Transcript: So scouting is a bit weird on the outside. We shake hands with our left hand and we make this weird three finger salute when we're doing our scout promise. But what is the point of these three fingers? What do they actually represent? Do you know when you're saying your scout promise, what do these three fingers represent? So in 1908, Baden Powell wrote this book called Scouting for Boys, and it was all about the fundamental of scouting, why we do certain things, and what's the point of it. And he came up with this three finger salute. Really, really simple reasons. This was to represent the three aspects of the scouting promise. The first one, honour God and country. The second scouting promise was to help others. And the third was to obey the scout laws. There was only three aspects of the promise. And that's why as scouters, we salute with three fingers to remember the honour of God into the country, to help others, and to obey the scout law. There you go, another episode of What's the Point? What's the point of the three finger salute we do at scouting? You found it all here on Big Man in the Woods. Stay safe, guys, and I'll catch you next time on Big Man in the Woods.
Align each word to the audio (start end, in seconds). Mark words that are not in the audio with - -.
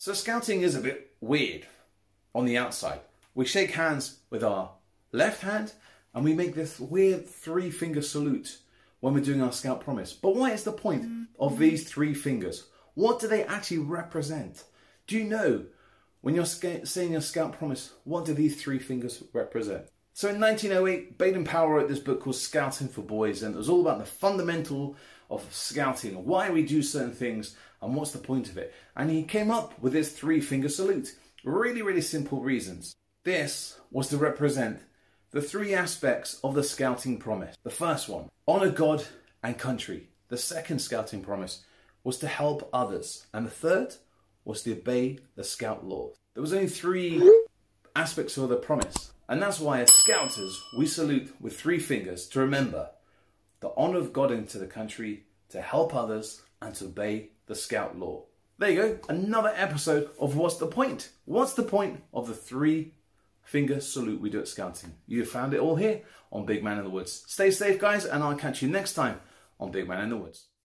So 0.00 0.14
scouting 0.14 0.62
is 0.62 0.74
a 0.74 0.80
bit 0.80 1.12
weird 1.20 1.66
on 2.34 2.46
the 2.46 2.56
outside. 2.56 3.00
We 3.34 3.44
shake 3.44 3.72
hands 3.72 4.20
with 4.30 4.42
our 4.42 4.70
left 5.12 5.42
hand 5.42 5.74
and 6.14 6.24
we 6.24 6.32
make 6.32 6.54
this 6.54 6.80
weird 6.80 7.28
three 7.28 7.70
finger 7.70 8.00
salute 8.00 8.60
when 9.00 9.12
we're 9.12 9.20
doing 9.20 9.42
our 9.42 9.52
scout 9.52 9.82
promise. 9.82 10.14
But 10.14 10.36
what 10.36 10.54
is 10.54 10.64
the 10.64 10.72
point 10.72 11.28
of 11.38 11.58
these 11.58 11.86
three 11.86 12.14
fingers? 12.14 12.68
What 12.94 13.20
do 13.20 13.28
they 13.28 13.44
actually 13.44 13.80
represent? 13.80 14.64
Do 15.06 15.18
you 15.18 15.24
know 15.24 15.66
when 16.22 16.34
you're 16.34 16.46
saying 16.46 17.12
your 17.12 17.20
scout 17.20 17.58
promise, 17.58 17.92
what 18.04 18.24
do 18.24 18.32
these 18.32 18.58
three 18.58 18.78
fingers 18.78 19.22
represent? 19.34 19.86
So 20.20 20.28
in 20.28 20.38
1908, 20.38 21.16
Baden 21.16 21.44
Powell 21.44 21.70
wrote 21.70 21.88
this 21.88 21.98
book 21.98 22.20
called 22.20 22.36
Scouting 22.36 22.88
for 22.88 23.00
Boys, 23.00 23.42
and 23.42 23.54
it 23.54 23.56
was 23.56 23.70
all 23.70 23.80
about 23.80 24.00
the 24.00 24.04
fundamental 24.04 24.94
of 25.30 25.46
scouting, 25.50 26.26
why 26.26 26.50
we 26.50 26.62
do 26.62 26.82
certain 26.82 27.14
things, 27.14 27.56
and 27.80 27.94
what's 27.94 28.10
the 28.10 28.18
point 28.18 28.50
of 28.50 28.58
it. 28.58 28.74
And 28.94 29.10
he 29.10 29.22
came 29.22 29.50
up 29.50 29.80
with 29.80 29.94
this 29.94 30.12
three 30.12 30.42
finger 30.42 30.68
salute. 30.68 31.16
Really, 31.42 31.80
really 31.80 32.02
simple 32.02 32.42
reasons. 32.42 32.94
This 33.24 33.80
was 33.90 34.08
to 34.08 34.18
represent 34.18 34.80
the 35.30 35.40
three 35.40 35.72
aspects 35.72 36.38
of 36.44 36.54
the 36.54 36.64
scouting 36.64 37.16
promise. 37.16 37.56
The 37.62 37.70
first 37.70 38.06
one, 38.06 38.28
honour 38.46 38.72
God 38.72 39.02
and 39.42 39.56
country. 39.56 40.10
The 40.28 40.36
second 40.36 40.80
scouting 40.80 41.22
promise 41.22 41.64
was 42.04 42.18
to 42.18 42.28
help 42.28 42.68
others. 42.74 43.24
And 43.32 43.46
the 43.46 43.50
third 43.50 43.94
was 44.44 44.62
to 44.64 44.72
obey 44.72 45.20
the 45.36 45.44
scout 45.44 45.86
laws. 45.86 46.14
There 46.34 46.42
was 46.42 46.52
only 46.52 46.68
three 46.68 47.22
aspects 47.96 48.36
of 48.36 48.48
the 48.48 48.56
promise. 48.56 49.12
And 49.28 49.40
that's 49.40 49.60
why 49.60 49.80
as 49.80 49.92
scouters, 49.92 50.60
we 50.76 50.86
salute 50.86 51.34
with 51.40 51.58
three 51.58 51.78
fingers 51.78 52.26
to 52.28 52.40
remember 52.40 52.90
the 53.60 53.70
honour 53.76 53.98
of 53.98 54.12
God 54.12 54.32
into 54.32 54.58
the 54.58 54.66
country, 54.66 55.26
to 55.50 55.60
help 55.60 55.94
others, 55.94 56.42
and 56.60 56.74
to 56.76 56.86
obey 56.86 57.30
the 57.46 57.54
scout 57.54 57.98
law. 57.98 58.24
There 58.58 58.70
you 58.70 58.76
go, 58.76 58.98
another 59.08 59.52
episode 59.56 60.10
of 60.18 60.36
What's 60.36 60.56
the 60.56 60.66
Point? 60.66 61.10
What's 61.24 61.54
the 61.54 61.62
point 61.62 62.02
of 62.12 62.26
the 62.26 62.34
three 62.34 62.94
finger 63.42 63.80
salute 63.80 64.20
we 64.20 64.30
do 64.30 64.40
at 64.40 64.48
scouting? 64.48 64.94
You 65.06 65.24
found 65.24 65.54
it 65.54 65.60
all 65.60 65.76
here 65.76 66.02
on 66.30 66.44
Big 66.44 66.62
Man 66.62 66.78
in 66.78 66.84
the 66.84 66.90
Woods. 66.90 67.24
Stay 67.26 67.50
safe, 67.50 67.78
guys, 67.78 68.04
and 68.04 68.22
I'll 68.22 68.36
catch 68.36 68.62
you 68.62 68.68
next 68.68 68.94
time 68.94 69.20
on 69.58 69.70
Big 69.70 69.88
Man 69.88 70.02
in 70.02 70.10
the 70.10 70.16
Woods. 70.16 70.50